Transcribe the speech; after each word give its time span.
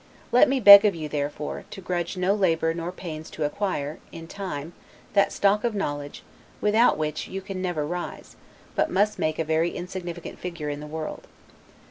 Let 0.31 0.49
me 0.49 0.59
beg 0.59 0.83
of 0.83 0.95
you, 0.95 1.07
therefore, 1.07 1.65
to 1.69 1.79
grudge 1.79 2.17
no 2.17 2.33
labor 2.33 2.73
nor 2.73 2.91
pains 2.91 3.29
to 3.29 3.43
acquire, 3.45 3.99
in 4.11 4.27
time, 4.27 4.73
that 5.13 5.31
stock 5.31 5.63
of 5.63 5.75
knowledge, 5.75 6.23
without 6.59 6.97
which 6.97 7.27
you 7.27 7.39
never 7.49 7.83
can 7.83 7.89
rise, 7.89 8.35
but 8.73 8.89
must 8.89 9.19
make 9.19 9.37
a 9.37 9.43
very 9.43 9.69
insignificant 9.69 10.39
figure 10.39 10.69
in 10.69 10.79
the 10.79 10.87
world. 10.87 11.27